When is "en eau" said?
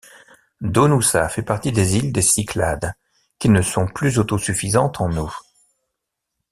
4.99-5.29